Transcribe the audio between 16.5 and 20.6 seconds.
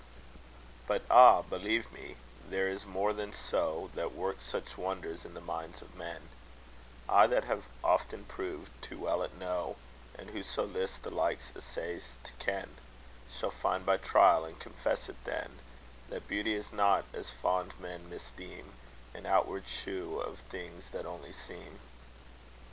is not, as fond men misdeem, An outward show of